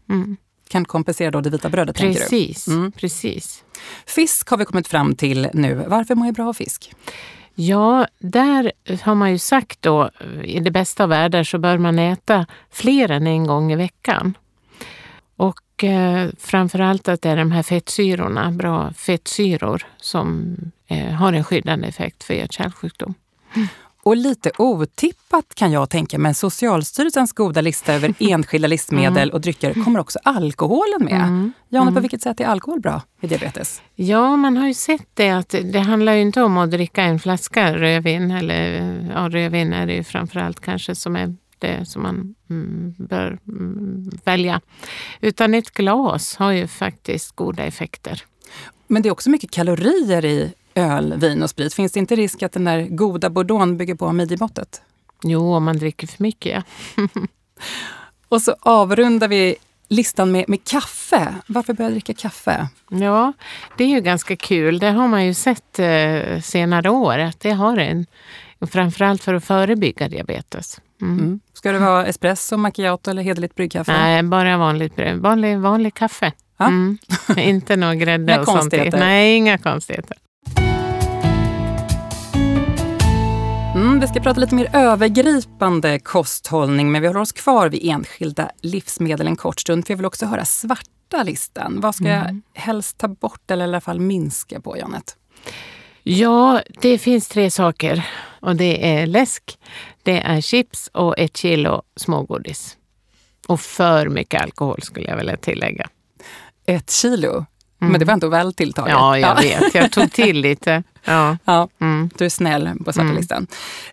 Mm. 0.08 0.36
Kan 0.74 0.84
kompensera 0.84 1.30
då 1.30 1.40
det 1.40 1.50
vita 1.50 1.68
brödet? 1.68 1.96
Precis, 1.96 2.68
Mm. 2.68 2.92
precis. 2.92 3.64
Fisk 4.06 4.48
har 4.50 4.56
vi 4.56 4.64
kommit 4.64 4.88
fram 4.88 5.14
till 5.14 5.48
nu. 5.52 5.84
Varför 5.86 6.14
mår 6.14 6.26
jag 6.26 6.34
bra 6.34 6.48
av 6.48 6.52
fisk? 6.52 6.92
Ja, 7.54 8.06
där 8.18 8.72
har 9.02 9.14
man 9.14 9.30
ju 9.30 9.38
sagt 9.38 9.82
då, 9.82 10.10
i 10.44 10.60
det 10.60 10.70
bästa 10.70 11.02
av 11.02 11.08
världar 11.08 11.44
så 11.44 11.58
bör 11.58 11.78
man 11.78 11.98
äta 11.98 12.46
fler 12.70 13.10
än 13.10 13.26
en 13.26 13.46
gång 13.46 13.72
i 13.72 13.76
veckan. 13.76 14.34
Och 15.36 15.84
eh, 15.84 16.28
framförallt 16.38 17.08
att 17.08 17.22
det 17.22 17.30
är 17.30 17.36
de 17.36 17.52
här 17.52 17.62
fettsyrorna, 17.62 18.50
bra 18.50 18.92
fettsyror, 18.92 19.86
som 19.96 20.56
eh, 20.86 21.06
har 21.06 21.32
en 21.32 21.44
skyddande 21.44 21.86
effekt 21.88 22.24
för 22.24 22.34
hjärt-kärlsjukdom. 22.34 23.14
Och 24.04 24.16
lite 24.16 24.50
otippat 24.58 25.54
kan 25.54 25.72
jag 25.72 25.90
tänka, 25.90 26.18
men 26.18 26.34
Socialstyrelsens 26.34 27.32
goda 27.32 27.60
lista 27.60 27.94
över 27.94 28.14
enskilda 28.18 28.68
livsmedel 28.68 29.30
och 29.30 29.40
drycker 29.40 29.84
kommer 29.84 30.00
också 30.00 30.18
alkoholen 30.22 31.04
med. 31.04 31.22
Mm. 31.22 31.52
Janne, 31.68 31.86
på 31.86 31.90
Mm. 31.90 32.02
vilket 32.02 32.22
sätt 32.22 32.40
är 32.40 32.44
alkohol 32.44 32.80
bra 32.80 33.02
vid 33.20 33.30
diabetes? 33.30 33.82
Ja, 33.94 34.36
man 34.36 34.56
har 34.56 34.66
ju 34.66 34.74
sett 34.74 35.08
det 35.14 35.30
att 35.30 35.54
det 35.72 35.78
handlar 35.78 36.12
ju 36.12 36.20
inte 36.20 36.42
om 36.42 36.58
att 36.58 36.70
dricka 36.70 37.02
en 37.02 37.18
flaska 37.18 37.76
rödvin, 37.76 38.30
eller 38.30 38.82
ja, 39.14 39.28
rödvin 39.28 39.72
är 39.72 39.86
det 39.86 39.94
ju 39.94 40.04
framförallt 40.04 40.60
kanske 40.60 40.94
som 40.94 41.16
är 41.16 41.34
det 41.58 41.86
som 41.88 42.02
man 42.02 42.34
mm, 42.50 42.94
bör 42.98 43.38
mm, 43.48 44.10
välja. 44.24 44.60
Utan 45.20 45.54
ett 45.54 45.70
glas 45.70 46.36
har 46.36 46.52
ju 46.52 46.66
faktiskt 46.66 47.36
goda 47.36 47.64
effekter. 47.64 48.22
Men 48.86 49.02
det 49.02 49.08
är 49.08 49.12
också 49.12 49.30
mycket 49.30 49.50
kalorier 49.50 50.24
i 50.24 50.52
öl, 50.74 51.14
vin 51.16 51.42
och 51.42 51.50
sprit. 51.50 51.74
Finns 51.74 51.92
det 51.92 52.00
inte 52.00 52.16
risk 52.16 52.42
att 52.42 52.52
den 52.52 52.64
där 52.64 52.82
goda 52.82 53.30
bordeauxn 53.30 53.76
bygger 53.76 53.94
på 53.94 54.12
midjemåttet? 54.12 54.82
Jo, 55.22 55.54
om 55.54 55.64
man 55.64 55.78
dricker 55.78 56.06
för 56.06 56.22
mycket. 56.22 56.64
Ja. 56.96 57.08
Och 58.28 58.42
så 58.42 58.54
avrundar 58.60 59.28
vi 59.28 59.56
listan 59.88 60.32
med, 60.32 60.44
med 60.48 60.64
kaffe. 60.64 61.34
Varför 61.46 61.72
börja 61.72 61.90
dricka 61.90 62.14
kaffe? 62.14 62.68
ja, 62.90 63.32
det 63.76 63.84
är 63.84 63.88
ju 63.88 64.00
ganska 64.00 64.36
kul. 64.36 64.78
Det 64.78 64.90
har 64.90 65.08
man 65.08 65.26
ju 65.26 65.34
sett 65.34 65.78
eh, 65.78 66.40
senare 66.40 66.90
år 66.90 67.18
att 67.18 67.40
det 67.40 67.50
har 67.50 67.76
en 67.76 68.06
framförallt 68.70 69.24
för 69.24 69.34
att 69.34 69.44
förebygga 69.44 70.08
diabetes. 70.08 70.80
Mm. 71.02 71.18
Mm. 71.18 71.40
Ska 71.52 71.72
det 71.72 71.78
vara 71.78 72.06
espresso, 72.06 72.56
macchiato 72.56 73.10
eller 73.10 73.22
hederligt 73.22 73.54
bryggkaffe? 73.54 73.92
Nej, 73.92 74.22
bara 74.22 74.56
vanligt, 74.56 74.92
vanlig, 75.14 75.58
vanlig 75.58 75.94
kaffe. 75.94 76.32
Mm. 76.60 76.98
Inte 77.36 77.76
någon 77.76 77.98
grädde 77.98 78.38
och 78.38 78.46
sånt. 78.46 78.72
Nej, 78.92 79.36
inga 79.36 79.58
konstigheter. 79.58 80.16
Vi 84.04 84.08
ska 84.08 84.20
prata 84.20 84.40
lite 84.40 84.54
mer 84.54 84.70
övergripande 84.72 85.98
kosthållning, 85.98 86.92
men 86.92 87.02
vi 87.02 87.08
håller 87.08 87.20
oss 87.20 87.32
kvar 87.32 87.68
vid 87.68 87.80
enskilda 87.90 88.50
livsmedel 88.60 89.26
en 89.26 89.36
kort 89.36 89.60
stund, 89.60 89.86
för 89.86 89.92
jag 89.92 89.96
vill 89.96 90.06
också 90.06 90.26
höra 90.26 90.44
svarta 90.44 91.22
listan. 91.22 91.80
Vad 91.80 91.94
ska 91.94 92.08
jag 92.08 92.40
helst 92.54 92.98
ta 92.98 93.08
bort 93.08 93.50
eller 93.50 93.64
i 93.64 93.68
alla 93.68 93.80
fall 93.80 94.00
minska 94.00 94.60
på, 94.60 94.78
Janet? 94.78 95.16
Ja, 96.02 96.62
det 96.80 96.98
finns 96.98 97.28
tre 97.28 97.50
saker. 97.50 98.08
Och 98.40 98.56
det 98.56 98.96
är 98.96 99.06
läsk, 99.06 99.58
det 100.02 100.20
är 100.20 100.40
chips 100.40 100.90
och 100.92 101.18
ett 101.18 101.36
kilo 101.36 101.82
smågodis. 101.96 102.76
Och 103.46 103.60
för 103.60 104.08
mycket 104.08 104.42
alkohol 104.42 104.82
skulle 104.82 105.08
jag 105.08 105.16
vilja 105.16 105.36
tillägga. 105.36 105.88
Ett 106.66 106.90
kilo? 106.90 107.46
Men 107.78 107.98
det 107.98 108.04
var 108.04 108.12
ändå 108.12 108.28
väl 108.28 108.54
tilltaget. 108.54 108.92
Ja, 108.92 109.18
jag 109.18 109.42
vet. 109.42 109.74
Jag 109.74 109.92
tog 109.92 110.12
till 110.12 110.40
lite. 110.40 110.82
Ja. 111.04 111.38
Ja, 111.44 111.68
Mm. 111.80 112.10
du 112.18 112.24
är 112.24 112.28
snäll 112.28 112.70
på 112.84 112.92
svarta 112.92 113.00
Mm. 113.08 113.16
listan. 113.16 113.46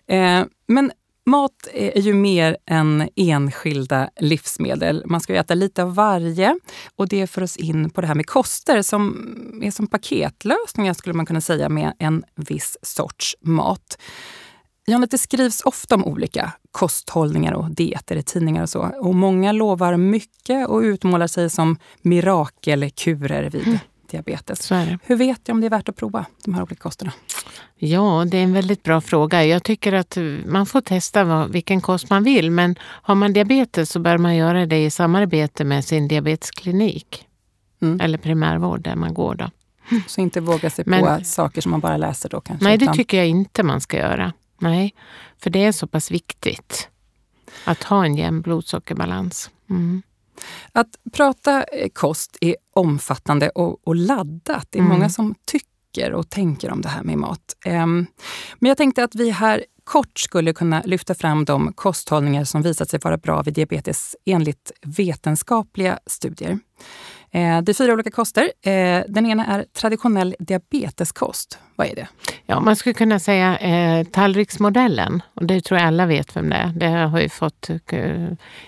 Eh, 0.06 0.44
men 0.66 0.92
mat 1.26 1.68
är 1.74 2.00
ju 2.00 2.14
mer 2.14 2.56
än 2.66 3.08
enskilda 3.16 4.10
livsmedel. 4.20 5.02
Man 5.06 5.20
ska 5.20 5.34
äta 5.34 5.54
lite 5.54 5.82
av 5.82 5.94
varje. 5.94 6.58
Och 6.96 7.08
det 7.08 7.26
för 7.26 7.42
oss 7.42 7.56
in 7.56 7.90
på 7.90 8.00
det 8.00 8.06
här 8.06 8.14
med 8.14 8.26
koster 8.26 8.82
som 8.82 9.60
är 9.62 9.70
som 9.70 9.86
paketlösningar 9.86 10.92
skulle 10.94 11.14
man 11.14 11.26
kunna 11.26 11.40
säga 11.40 11.68
med 11.68 11.92
en 11.98 12.24
viss 12.36 12.76
sorts 12.82 13.36
mat. 13.40 13.98
Janet, 14.86 15.10
det 15.10 15.18
skrivs 15.18 15.60
ofta 15.60 15.94
om 15.94 16.04
olika 16.04 16.52
kosthållningar 16.70 17.52
och 17.52 17.70
dieter 17.70 18.16
i 18.16 18.22
tidningar 18.22 18.62
och 18.62 18.68
så. 18.70 18.80
Och 19.00 19.14
många 19.14 19.52
lovar 19.52 19.96
mycket 19.96 20.68
och 20.68 20.78
utmålar 20.80 21.26
sig 21.26 21.50
som 21.50 21.78
mirakelkurer 22.02 23.50
vid 23.50 23.78
diabetes. 24.12 24.72
Hur 25.02 25.16
vet 25.16 25.40
jag 25.44 25.54
om 25.54 25.60
det 25.60 25.66
är 25.66 25.70
värt 25.70 25.88
att 25.88 25.96
prova 25.96 26.24
de 26.44 26.54
här 26.54 26.62
olika 26.62 26.74
kosterna? 26.82 27.12
Ja, 27.76 28.24
det 28.30 28.38
är 28.38 28.42
en 28.42 28.52
väldigt 28.52 28.82
bra 28.82 29.00
fråga. 29.00 29.44
Jag 29.44 29.62
tycker 29.62 29.92
att 29.92 30.18
man 30.46 30.66
får 30.66 30.80
testa 30.80 31.24
vad, 31.24 31.50
vilken 31.50 31.80
kost 31.80 32.10
man 32.10 32.24
vill. 32.24 32.50
Men 32.50 32.76
har 32.82 33.14
man 33.14 33.32
diabetes 33.32 33.90
så 33.90 33.98
bör 33.98 34.18
man 34.18 34.36
göra 34.36 34.66
det 34.66 34.84
i 34.84 34.90
samarbete 34.90 35.64
med 35.64 35.84
sin 35.84 36.08
diabetesklinik. 36.08 37.26
Mm. 37.82 38.00
Eller 38.00 38.18
primärvård 38.18 38.82
där 38.82 38.96
man 38.96 39.14
går. 39.14 39.34
Då. 39.34 39.50
Så 40.06 40.20
inte 40.20 40.40
våga 40.40 40.70
sig 40.70 40.84
Men- 40.88 41.18
på 41.18 41.24
saker 41.24 41.60
som 41.60 41.70
man 41.70 41.80
bara 41.80 41.96
läser 41.96 42.28
då 42.28 42.40
kanske. 42.40 42.64
Nej, 42.64 42.78
det 42.78 42.92
tycker 42.92 43.16
jag 43.16 43.26
inte 43.26 43.62
man 43.62 43.80
ska 43.80 43.96
göra. 43.96 44.32
Nej, 44.58 44.94
för 45.38 45.50
det 45.50 45.64
är 45.64 45.72
så 45.72 45.86
pass 45.86 46.10
viktigt 46.10 46.88
att 47.64 47.82
ha 47.82 48.04
en 48.04 48.14
jämn 48.16 48.40
blodsockerbalans. 48.42 49.50
Mm. 49.70 50.02
Att 50.72 50.88
prata 51.12 51.62
eh, 51.64 51.88
kost 51.92 52.36
är 52.40 52.56
omfattande 52.74 53.48
och, 53.50 53.88
och 53.88 53.96
laddat. 53.96 54.66
Det 54.70 54.78
är 54.78 54.82
Mm. 54.82 54.92
många 54.92 55.08
som 55.10 55.34
tycker 55.46 56.12
och 56.12 56.30
tänker 56.30 56.70
om 56.70 56.80
det 56.80 56.88
här 56.88 57.02
med 57.02 57.18
mat. 57.18 57.56
Ehm, 57.64 58.06
men 58.58 58.68
jag 58.68 58.76
tänkte 58.76 59.04
att 59.04 59.14
vi 59.14 59.30
här 59.30 59.64
kort 59.84 60.18
skulle 60.18 60.52
kunna 60.52 60.82
lyfta 60.84 61.14
fram 61.14 61.44
de 61.44 61.72
kosthållningar 61.72 62.44
som 62.44 62.62
visat 62.62 62.90
sig 62.90 63.00
vara 63.02 63.16
bra 63.16 63.42
vid 63.42 63.54
diabetes 63.54 64.16
enligt 64.24 64.72
vetenskapliga 64.86 65.98
studier. 66.06 66.58
Eh, 67.30 67.62
det 67.62 67.72
är 67.72 67.74
fyra 67.74 67.92
olika 67.92 68.10
koster. 68.10 68.42
Eh, 68.62 69.02
den 69.08 69.26
ena 69.26 69.46
är 69.46 69.64
traditionell 69.72 70.36
diabeteskost. 70.38 71.58
Vad 71.76 71.86
är 71.86 71.94
det? 71.94 72.08
Ja, 72.46 72.60
man 72.60 72.76
skulle 72.76 72.94
kunna 72.94 73.18
säga 73.18 73.58
eh, 73.58 74.04
tallriksmodellen. 74.06 75.22
Och 75.34 75.46
det 75.46 75.60
tror 75.60 75.80
jag 75.80 75.86
alla 75.86 76.06
vet 76.06 76.36
vem 76.36 76.50
det 76.50 76.56
är. 76.56 76.72
Det 76.76 76.86
har 76.88 77.20
jag 77.20 77.32
fått 77.32 77.70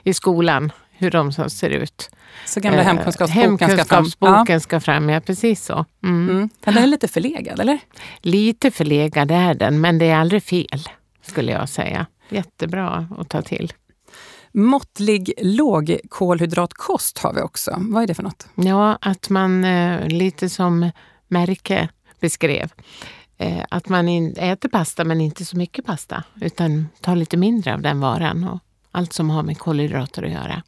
i 0.05 0.15
skolan, 0.15 0.73
hur 1.05 1.11
de 1.11 1.33
ser 1.33 1.71
ut. 1.71 2.11
Så 2.47 2.61
gamla 2.61 2.81
Eh, 2.81 2.87
hemkunskapsboken 2.87 3.69
ska 3.69 3.85
fram. 3.87 3.99
Hemkunskapsboken 3.99 4.61
ska 4.61 4.81
fram, 4.81 5.09
ja 5.09 5.21
precis 5.21 5.65
så. 5.65 5.85
Mm. 6.03 6.31
Mm. 6.31 6.49
Den 6.65 6.77
är 6.79 6.87
lite 6.87 7.09
förlegad, 7.09 7.61
eller? 7.61 7.79
Lite 8.21 8.71
förlegad 8.71 9.31
är 9.31 9.55
den, 9.55 9.81
men 9.81 9.99
det 9.99 10.07
är 10.07 10.17
aldrig 10.17 10.43
fel, 10.43 10.89
skulle 11.23 11.53
jag 11.53 11.69
säga. 11.69 12.07
Jättebra 12.29 13.09
att 13.19 13.29
ta 13.29 13.43
till. 13.43 13.73
Måttlig 14.53 15.33
lågkolhydratkost 15.39 17.19
har 17.19 17.33
vi 17.33 17.41
också. 17.41 17.77
Vad 17.79 18.03
är 18.03 18.07
det 18.07 18.15
för 18.15 18.23
något? 18.23 18.47
Ja, 18.55 18.99
att 19.01 19.31
man, 19.31 19.65
eh, 19.65 20.09
lite 20.09 20.49
som 20.49 20.91
Märke 21.29 21.89
beskrev, 22.21 22.73
eh, 23.39 23.65
att 23.71 23.89
man 23.89 24.09
äter 24.37 24.69
pasta 24.69 25.05
men 25.05 25.21
inte 25.21 25.45
så 25.45 25.57
mycket 25.57 25.87
pasta, 25.87 26.23
utan 26.41 26.89
tar 27.01 27.17
lite 27.17 27.37
mindre 27.37 27.75
av 27.75 27.83
den 27.83 28.01
varan 28.01 28.49
och 28.49 28.59
allt 28.91 29.13
som 29.13 29.31
har 29.31 29.43
med 29.43 29.59
kolhydrater 29.59 30.23
att 30.23 30.31
göra. 30.31 30.63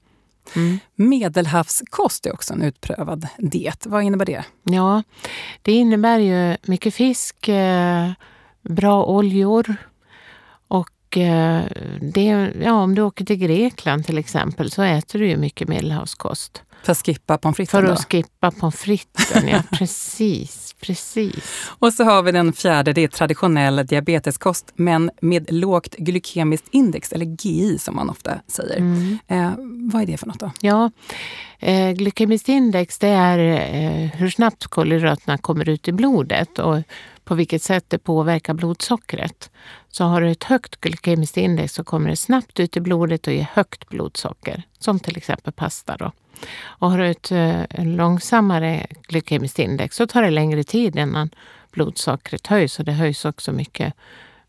Mm. 0.55 0.79
Medelhavskost 0.95 2.27
är 2.27 2.35
också 2.35 2.55
en 2.55 2.63
utprövad 2.63 3.29
diet. 3.39 3.87
Vad 3.87 4.03
innebär 4.03 4.27
det? 4.27 4.45
Ja, 4.63 5.03
det 5.63 5.73
innebär 5.73 6.19
ju 6.19 6.57
mycket 6.63 6.95
fisk, 6.95 7.49
eh, 7.49 8.11
bra 8.63 9.05
oljor 9.05 9.77
och 10.69 11.17
eh, 11.17 11.63
det, 12.01 12.53
ja, 12.63 12.73
om 12.73 12.95
du 12.95 13.03
åker 13.03 13.25
till 13.25 13.37
Grekland 13.37 14.07
till 14.07 14.19
exempel 14.19 14.71
så 14.71 14.83
äter 14.83 15.19
du 15.19 15.29
ju 15.29 15.37
mycket 15.37 15.69
medelhavskost. 15.69 16.63
För 16.87 16.93
att 16.93 17.07
skippa 17.07 17.39
pommes 17.39 17.57
För 17.57 17.65
fritesen 17.65 17.85
då? 17.85 17.93
att 17.93 18.13
skippa 18.13 18.51
pommes 18.51 18.77
fritesen, 18.77 19.49
ja 19.49 19.63
precis, 19.73 20.75
precis. 20.81 21.71
Och 21.79 21.93
så 21.93 22.05
har 22.05 22.23
vi 22.23 22.33
den 22.33 22.53
fjärde, 22.53 22.93
det 22.93 23.05
är 23.05 23.09
traditionell 23.09 23.87
diabeteskost 23.87 24.73
men 24.75 25.11
med 25.21 25.53
lågt 25.53 25.97
glykemiskt 25.97 26.69
index, 26.71 27.13
eller 27.13 27.27
GI 27.27 27.79
som 27.79 27.97
man 27.97 28.11
ofta 28.11 28.41
säger. 28.49 28.77
Mm. 28.77 29.19
Eh, 29.29 29.53
vad 29.93 30.03
är 30.03 30.07
det 30.07 30.17
för 30.17 30.27
något 30.27 30.41
då? 30.41 30.51
Ja, 30.61 30.91
eh, 31.59 31.91
glykemiskt 31.91 32.49
index 32.49 32.99
det 32.99 33.09
är 33.09 33.39
eh, 33.39 34.11
hur 34.11 34.31
snabbt 34.31 34.67
kolhydraterna 34.67 35.39
kommer 35.39 35.69
ut 35.69 35.89
i 35.89 35.93
blodet 35.93 36.59
och 36.59 36.83
på 37.25 37.35
vilket 37.35 37.63
sätt 37.63 37.85
det 37.89 37.99
påverkar 37.99 38.55
blodsockret. 38.55 39.51
Så 39.89 40.05
har 40.05 40.21
du 40.21 40.31
ett 40.31 40.45
högt 40.45 40.81
glykemiskt 40.81 41.37
index 41.37 41.75
så 41.75 41.85
kommer 41.85 42.11
det 42.11 42.17
snabbt 42.17 42.61
ut 42.61 42.77
i 42.77 42.81
blodet 42.81 43.27
och 43.27 43.33
ger 43.33 43.49
högt 43.53 43.89
blodsocker, 43.89 44.63
som 44.79 45.01
till 45.01 45.17
exempel 45.17 45.53
pasta. 45.53 45.97
Då. 45.97 46.13
Och 46.59 46.91
har 46.91 46.99
du 46.99 47.07
ett 47.07 47.33
eh, 47.33 47.85
långsammare 47.85 48.87
glykemiskt 49.09 49.59
index 49.59 49.97
så 49.97 50.07
tar 50.07 50.23
det 50.23 50.31
längre 50.31 50.65
tid 50.65 50.97
innan 50.97 51.31
blodsockret 51.73 52.47
höjs 52.47 52.79
och 52.79 52.85
det 52.85 52.93
höjs 52.93 53.25
också 53.25 53.53
mycket 53.53 53.95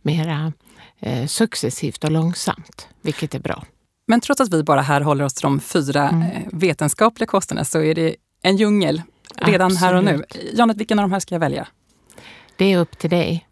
mera 0.02 0.54
eh, 1.00 1.26
successivt 1.26 2.04
och 2.04 2.12
långsamt, 2.12 2.88
vilket 3.02 3.36
är 3.36 3.40
bra. 3.40 3.66
Men 4.08 4.22
trots 4.22 4.42
att 4.42 4.54
vi 4.54 4.64
bara 4.64 4.82
här 4.82 5.02
håller 5.02 5.26
oss 5.26 5.34
till 5.34 5.44
de 5.44 5.60
fyra 5.60 6.10
Mm. 6.10 6.22
eh, 6.22 6.42
vetenskapliga 6.52 7.28
kosterna 7.28 7.66
så 7.66 7.82
är 7.82 7.96
det 7.96 8.16
en 8.42 8.58
djungel 8.58 9.02
redan 9.36 9.76
här 9.76 9.94
och 9.94 10.04
nu. 10.04 10.24
Janet, 10.54 10.78
vilken 10.78 11.00
av 11.00 11.04
de 11.04 11.12
här 11.12 11.20
ska 11.20 11.36
jag 11.36 11.40
välja? 11.40 11.68
Det 12.56 12.74
är 12.74 12.78
upp 12.78 12.98
till 12.98 13.10
dig. 13.10 13.47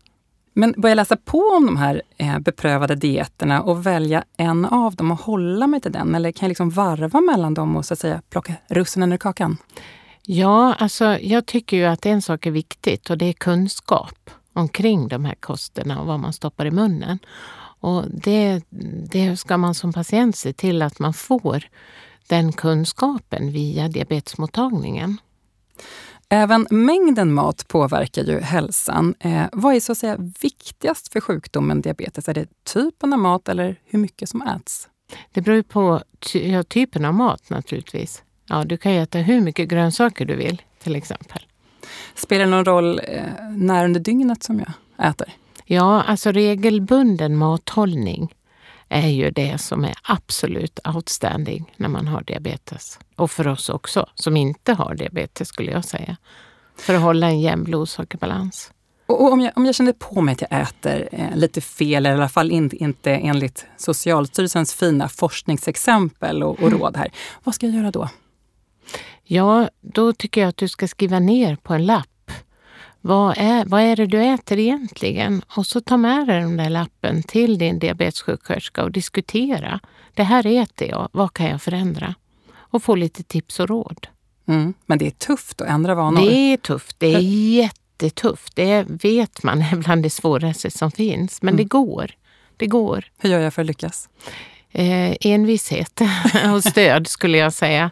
Men 0.57 0.73
börja 0.77 0.95
läsa 0.95 1.17
på 1.17 1.39
om 1.57 1.65
de 1.65 1.77
här 1.77 2.01
eh, 2.17 2.39
beprövade 2.39 2.95
dieterna 2.95 3.61
och 3.61 3.85
välja 3.85 4.23
en 4.37 4.65
av 4.65 4.95
dem 4.95 5.11
och 5.11 5.19
hålla 5.19 5.67
mig 5.67 5.81
till 5.81 5.91
den? 5.91 6.15
Eller 6.15 6.31
kan 6.31 6.45
jag 6.45 6.49
liksom 6.49 6.69
varva 6.69 7.21
mellan 7.21 7.53
dem 7.53 7.75
och 7.75 7.85
så 7.85 7.93
att 7.93 7.99
säga 7.99 8.21
plocka 8.29 8.53
russinen 8.67 9.13
ur 9.13 9.17
kakan? 9.17 9.57
Ja, 10.21 10.73
alltså 10.73 11.19
jag 11.19 11.45
tycker 11.45 11.77
ju 11.77 11.85
att 11.85 12.05
en 12.05 12.21
sak 12.21 12.45
är 12.45 12.51
viktigt 12.51 13.09
och 13.09 13.17
det 13.17 13.25
är 13.25 13.33
kunskap 13.33 14.29
omkring 14.53 15.07
de 15.07 15.25
här 15.25 15.35
kosterna 15.35 15.99
och 16.01 16.07
vad 16.07 16.19
man 16.19 16.33
stoppar 16.33 16.65
i 16.65 16.71
munnen. 16.71 17.19
Och 17.79 18.03
det, 18.09 18.61
det 19.11 19.37
ska 19.37 19.57
man 19.57 19.75
som 19.75 19.93
patient 19.93 20.35
se 20.35 20.53
till 20.53 20.81
att 20.81 20.99
man 20.99 21.13
får 21.13 21.63
den 22.27 22.53
kunskapen 22.53 23.51
via 23.51 23.87
diabetesmottagningen. 23.87 25.17
Även 26.29 26.67
mängden 26.69 27.33
mat 27.33 27.67
påverkar 27.67 28.23
ju 28.23 28.39
hälsan. 28.39 29.15
Eh, 29.19 29.43
vad 29.51 29.75
är 29.75 29.79
så 29.79 29.91
att 29.91 29.97
säga 29.97 30.17
viktigast 30.41 31.13
för 31.13 31.21
sjukdomen 31.21 31.81
diabetes? 31.81 32.29
Är 32.29 32.33
det 32.33 32.47
typen 32.73 33.13
av 33.13 33.19
mat 33.19 33.49
eller 33.49 33.75
hur 33.85 33.99
mycket 33.99 34.29
som 34.29 34.41
äts? 34.41 34.89
Det 35.31 35.41
beror 35.41 35.61
på 35.61 36.01
ty- 36.19 36.51
ja, 36.51 36.63
typen 36.63 37.05
av 37.05 37.13
mat 37.13 37.49
naturligtvis. 37.49 38.23
Ja, 38.49 38.63
du 38.63 38.77
kan 38.77 38.91
äta 38.91 39.17
hur 39.17 39.41
mycket 39.41 39.69
grönsaker 39.69 40.25
du 40.25 40.35
vill 40.35 40.61
till 40.83 40.95
exempel. 40.95 41.41
Spelar 42.15 42.45
det 42.45 42.51
någon 42.51 42.65
roll 42.65 43.01
eh, 43.03 43.23
när 43.57 43.85
under 43.85 43.99
dygnet 43.99 44.43
som 44.43 44.59
jag 44.59 45.09
äter? 45.09 45.27
Ja, 45.65 46.01
alltså 46.01 46.31
regelbunden 46.31 47.37
mathållning 47.37 48.33
är 48.89 49.07
ju 49.07 49.31
det 49.31 49.57
som 49.57 49.85
är 49.85 49.93
absolut 50.03 50.79
outstanding 50.95 51.73
när 51.77 51.89
man 51.89 52.07
har 52.07 52.21
diabetes. 52.21 52.99
Och 53.15 53.31
för 53.31 53.47
oss 53.47 53.69
också, 53.69 54.09
som 54.15 54.37
inte 54.37 54.73
har 54.73 54.95
diabetes 54.95 55.47
skulle 55.47 55.71
jag 55.71 55.85
säga. 55.85 56.17
För 56.77 56.93
att 56.93 57.01
hålla 57.01 57.27
en 57.27 57.41
jämn 57.41 57.63
blodsockerbalans. 57.63 58.71
Och, 59.07 59.31
om, 59.31 59.41
jag, 59.41 59.51
om 59.55 59.65
jag 59.65 59.75
känner 59.75 59.93
på 59.93 60.21
mig 60.21 60.33
att 60.33 60.41
jag 60.41 60.61
äter 60.61 61.09
eh, 61.11 61.35
lite 61.35 61.61
fel, 61.61 62.05
eller 62.05 62.09
i 62.09 62.13
alla 62.13 62.29
fall 62.29 62.51
in, 62.51 62.71
inte 62.73 63.11
enligt 63.11 63.65
Socialstyrelsens 63.77 64.73
fina 64.73 65.09
forskningsexempel 65.09 66.43
och, 66.43 66.59
och 66.59 66.71
råd 66.71 66.97
här, 66.97 67.11
vad 67.43 67.55
ska 67.55 67.65
jag 67.65 67.75
göra 67.75 67.91
då? 67.91 68.09
Ja, 69.23 69.69
då 69.81 70.13
tycker 70.13 70.41
jag 70.41 70.47
att 70.47 70.57
du 70.57 70.67
ska 70.67 70.87
skriva 70.87 71.19
ner 71.19 71.55
på 71.55 71.73
en 71.73 71.85
lapp 71.85 72.07
Vad 73.07 73.37
är, 73.37 73.65
vad 73.65 73.81
är 73.81 73.95
det 73.95 74.05
du 74.05 74.23
äter 74.23 74.59
egentligen? 74.59 75.41
Och 75.55 75.65
så 75.65 75.81
ta 75.81 75.97
med 75.97 76.27
dig 76.27 76.39
den 76.39 76.57
där 76.57 76.69
lappen 76.69 77.23
till 77.23 77.57
din 77.57 77.79
diabetessjuksköterska 77.79 78.83
och 78.83 78.91
diskutera. 78.91 79.79
Det 80.13 80.23
här 80.23 80.47
äter 80.47 80.87
jag, 80.87 81.09
vad 81.11 81.33
kan 81.33 81.45
jag 81.45 81.61
förändra? 81.61 82.15
Och 82.55 82.83
få 82.83 82.95
lite 82.95 83.23
tips 83.23 83.59
och 83.59 83.69
råd. 83.69 84.07
Mm. 84.47 84.73
Men 84.85 84.97
det 84.97 85.07
är 85.07 85.11
tufft 85.11 85.61
att 85.61 85.67
ändra 85.67 85.95
vanor. 85.95 86.21
Det 86.21 86.33
är 86.33 86.57
tufft, 86.57 86.95
det 86.99 87.13
är 87.13 87.19
jättetufft. 87.19 88.55
Det 88.55 88.85
vet 88.87 89.43
man 89.43 89.61
är 89.61 89.75
bland 89.83 90.03
det 90.03 90.09
svåraste 90.09 90.71
som 90.71 90.91
finns. 90.91 91.41
Men 91.41 91.53
mm. 91.53 91.57
det 91.57 91.69
går. 91.69 92.11
Det 92.57 92.67
går. 92.67 93.05
Hur 93.17 93.29
gör 93.29 93.39
jag 93.39 93.53
för 93.53 93.61
att 93.61 93.67
lyckas? 93.67 94.09
Eh, 94.77 95.15
envishet 95.21 96.01
och 96.53 96.63
stöd 96.63 97.07
skulle 97.07 97.37
jag 97.37 97.53
säga. 97.53 97.91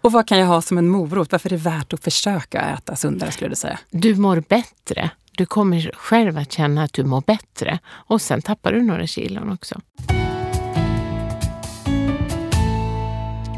Och 0.00 0.12
vad 0.12 0.28
kan 0.28 0.38
jag 0.38 0.46
ha 0.46 0.62
som 0.62 0.78
en 0.78 0.88
morot? 0.88 1.32
Varför 1.32 1.48
är 1.48 1.56
det 1.56 1.62
värt 1.62 1.92
att 1.92 2.04
försöka 2.04 2.60
äta 2.60 2.96
sundare 2.96 3.30
skulle 3.30 3.50
du 3.50 3.56
säga? 3.56 3.78
Du 3.90 4.14
mår 4.14 4.42
bättre. 4.48 5.10
Du 5.32 5.46
kommer 5.46 5.90
själv 5.94 6.38
att 6.38 6.52
känna 6.52 6.82
att 6.82 6.92
du 6.92 7.04
mår 7.04 7.20
bättre. 7.20 7.78
Och 7.88 8.22
sen 8.22 8.42
tappar 8.42 8.72
du 8.72 8.82
några 8.82 9.06
kilon 9.06 9.52
också. 9.52 9.80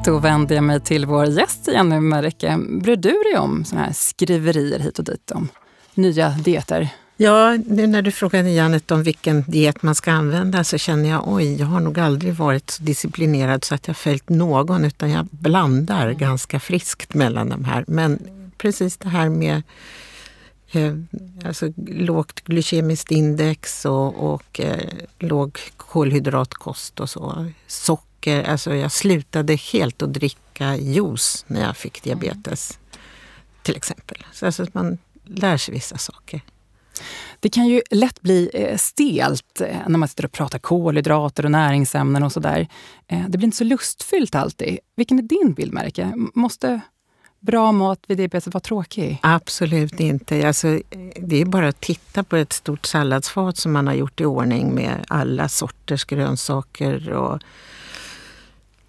Då 0.05 0.19
vänder 0.19 0.55
jag 0.55 0.65
mig 0.65 0.81
till 0.81 1.07
vår 1.07 1.27
gäst 1.27 1.69
igen 1.69 1.89
nu, 1.89 2.01
Marike. 2.01 2.59
Bryr 2.69 2.97
du 2.97 3.11
dig 3.11 3.39
om 3.39 3.65
såna 3.65 3.85
här 3.85 3.93
skriverier 3.93 4.79
hit 4.79 4.99
och 4.99 5.05
dit 5.05 5.31
om 5.31 5.49
nya 5.95 6.29
dieter? 6.29 6.89
Ja, 7.23 7.57
nu 7.67 7.87
när 7.87 8.03
du 8.03 8.11
frågade 8.11 8.51
Janet 8.51 8.91
om 8.91 9.03
vilken 9.03 9.43
diet 9.43 9.83
man 9.83 9.95
ska 9.95 10.13
använda 10.13 10.65
så 10.65 10.79
känner 10.79 11.09
jag 11.09 11.29
oj, 11.29 11.61
jag 11.61 11.67
har 11.67 11.81
nog 11.81 11.99
aldrig 11.99 12.35
varit 12.35 12.71
så 12.71 12.83
disciplinerad 12.83 13.65
så 13.65 13.75
att 13.75 13.87
jag 13.87 13.97
följt 13.97 14.29
någon 14.29 14.85
utan 14.85 15.11
jag 15.11 15.27
blandar 15.31 16.07
mm. 16.07 16.19
ganska 16.19 16.61
friskt 16.61 17.15
mellan 17.15 17.49
de 17.49 17.65
här. 17.65 17.85
Men 17.89 18.19
precis 18.59 18.97
det 18.97 19.09
här 19.09 19.29
med 19.29 19.63
eh, 20.73 20.95
alltså, 21.45 21.73
lågt 21.87 22.41
glykemiskt 22.41 23.11
index 23.11 23.85
och, 23.85 24.33
och 24.33 24.61
eh, 24.61 24.89
låg 25.19 25.59
kolhydratkost 25.77 27.01
och 27.01 27.11
så. 27.11 27.51
Socker, 27.67 28.45
alltså 28.45 28.75
jag 28.75 28.93
slutade 28.93 29.55
helt 29.55 30.03
att 30.03 30.13
dricka 30.13 30.77
juice 30.77 31.45
när 31.47 31.61
jag 31.61 31.77
fick 31.77 32.03
diabetes. 32.03 32.79
Till 33.63 33.77
exempel. 33.77 34.25
Så 34.33 34.47
alltså 34.47 34.67
man 34.73 34.99
lär 35.25 35.57
sig 35.57 35.75
vissa 35.75 35.99
saker. 35.99 36.41
Det 37.41 37.49
kan 37.49 37.67
ju 37.67 37.83
lätt 37.91 38.21
bli 38.21 38.51
eh, 38.55 38.77
stelt 38.77 39.61
eh, 39.61 39.77
när 39.89 39.99
man 39.99 40.09
sitter 40.09 40.25
och 40.25 40.33
pratar 40.33 40.59
kolhydrater 40.59 41.45
och 41.45 41.51
näringsämnen 41.51 42.23
och 42.23 42.33
sådär. 42.33 42.69
Eh, 43.09 43.23
det 43.29 43.39
blir 43.39 43.47
inte 43.47 43.57
så 43.57 43.65
lustfyllt 43.65 44.35
alltid. 44.35 44.79
Vilken 44.97 45.19
är 45.19 45.23
din 45.23 45.53
bild, 45.53 45.73
Märke? 45.73 46.13
Måste 46.35 46.81
bra 47.41 47.73
mat 47.73 48.05
vid 48.07 48.17
diabetes 48.17 48.55
vara 48.55 48.61
tråkig? 48.61 49.19
Absolut 49.23 50.01
inte. 50.01 50.47
Alltså, 50.47 50.81
det 51.17 51.41
är 51.41 51.45
bara 51.45 51.69
att 51.69 51.81
titta 51.81 52.25
på 52.25 52.37
ett 52.37 52.53
stort 52.53 52.87
salladsfat 52.87 53.57
som 53.57 53.73
man 53.73 53.87
har 53.87 53.95
gjort 53.95 54.21
i 54.21 54.25
ordning 54.25 54.75
med 54.75 55.05
alla 55.09 55.49
sorters 55.49 56.05
grönsaker 56.05 57.13
och 57.13 57.43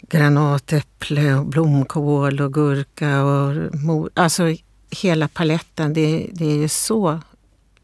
granatäpple 0.09 1.35
och 1.35 1.45
blomkål 1.45 2.41
och 2.41 2.53
gurka 2.53 3.23
och 3.23 3.75
mor. 3.75 4.09
Alltså 4.13 4.55
hela 4.89 5.27
paletten. 5.27 5.93
Det, 5.93 6.29
det 6.33 6.45
är 6.45 6.57
ju 6.57 6.67
så 6.67 7.19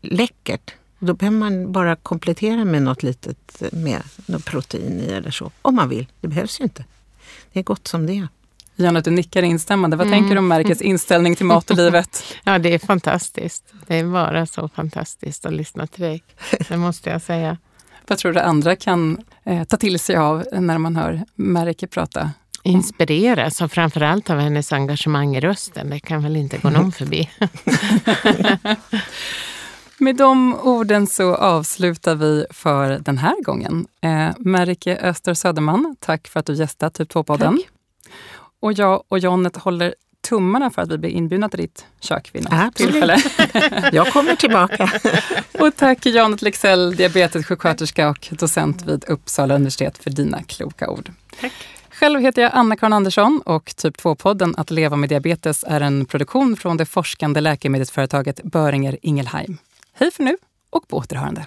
läckert. 0.01 0.73
Då 0.99 1.13
behöver 1.13 1.37
man 1.37 1.71
bara 1.71 1.95
komplettera 1.95 2.65
med 2.65 2.81
något 2.81 3.03
litet 3.03 3.63
med 3.71 4.01
något 4.25 4.45
protein 4.45 4.99
i 4.99 5.11
eller 5.11 5.31
så. 5.31 5.51
Om 5.61 5.75
man 5.75 5.89
vill. 5.89 6.07
Det 6.21 6.27
behövs 6.27 6.59
ju 6.59 6.63
inte. 6.63 6.85
Det 7.53 7.59
är 7.59 7.63
gott 7.63 7.87
som 7.87 8.05
det 8.05 8.13
är. 8.13 8.27
Janet, 8.75 9.05
du 9.05 9.11
nickar 9.11 9.43
instämmande. 9.43 9.97
Vad 9.97 10.07
mm. 10.07 10.19
tänker 10.19 10.35
du 10.35 10.39
om 10.39 10.47
märkets 10.47 10.81
inställning 10.81 11.35
till 11.35 11.45
mat 11.45 11.71
och 11.71 11.77
livet? 11.83 12.23
ja, 12.43 12.59
det 12.59 12.73
är 12.73 12.79
fantastiskt. 12.79 13.63
Det 13.87 13.95
är 13.95 14.03
bara 14.03 14.45
så 14.45 14.69
fantastiskt 14.69 15.45
att 15.45 15.53
lyssna 15.53 15.87
till 15.87 16.03
dig. 16.03 16.23
Det 16.67 16.77
måste 16.77 17.09
jag 17.09 17.21
säga. 17.21 17.57
Vad 18.07 18.17
tror 18.17 18.33
du 18.33 18.39
andra 18.39 18.75
kan 18.75 19.23
eh, 19.43 19.63
ta 19.63 19.77
till 19.77 19.99
sig 19.99 20.15
av 20.15 20.45
när 20.51 20.77
man 20.77 20.95
hör 20.95 21.25
Märke 21.35 21.87
prata? 21.87 22.31
Inspireras 22.63 23.61
och 23.61 23.71
framförallt 23.71 24.29
av 24.29 24.39
hennes 24.39 24.73
engagemang 24.73 25.35
i 25.35 25.39
rösten. 25.39 25.89
Det 25.89 25.99
kan 25.99 26.23
väl 26.23 26.35
inte 26.35 26.57
gå 26.57 26.69
någon 26.69 26.91
förbi. 27.01 27.29
Med 29.99 30.15
de 30.15 30.55
orden 30.63 31.07
så 31.07 31.35
avslutar 31.35 32.15
vi 32.15 32.45
för 32.49 32.99
den 32.99 33.17
här 33.17 33.43
gången. 33.43 33.87
Eh, 34.01 34.29
Märike 34.37 34.97
Öster 34.97 35.33
Söderman, 35.33 35.95
tack 35.99 36.27
för 36.27 36.39
att 36.39 36.45
du 36.45 36.53
gästat 36.53 36.93
Typ 36.93 37.13
2-podden. 37.13 37.57
Och 38.59 38.73
jag 38.73 39.03
och 39.07 39.19
Jonnet 39.19 39.57
håller 39.57 39.95
tummarna 40.29 40.69
för 40.69 40.81
att 40.81 40.91
vi 40.91 40.97
blir 40.97 41.09
inbjudna 41.09 41.49
till 41.49 41.59
ditt 41.59 41.85
kök 41.99 42.29
vid 42.33 42.43
något 42.43 42.53
Absolut. 42.53 42.91
tillfälle. 42.91 43.89
jag 43.91 44.13
kommer 44.13 44.35
tillbaka. 44.35 44.91
och 45.59 45.75
tack 45.75 46.05
Janet 46.05 46.41
Lexell, 46.41 46.95
diabetessjuksköterska 46.95 48.09
och 48.09 48.29
docent 48.31 48.81
vid 48.85 49.03
Uppsala 49.07 49.55
universitet 49.55 49.97
för 49.97 50.09
dina 50.09 50.43
kloka 50.43 50.89
ord. 50.89 51.11
Tack. 51.41 51.53
Själv 51.91 52.19
heter 52.19 52.41
jag 52.41 52.51
Anna-Karin 52.53 52.93
Andersson 52.93 53.41
och 53.45 53.73
Typ 53.75 53.97
2-podden 53.97 54.53
Att 54.57 54.71
leva 54.71 54.95
med 54.95 55.09
diabetes 55.09 55.63
är 55.67 55.81
en 55.81 56.05
produktion 56.05 56.55
från 56.55 56.77
det 56.77 56.85
forskande 56.85 57.41
läkemedelsföretaget 57.41 58.43
Böringer 58.43 58.97
Ingelheim. 59.01 59.57
Hej 59.99 60.11
för 60.11 60.23
nu 60.23 60.37
och 60.69 60.87
på 60.87 60.97
återhörande. 60.97 61.45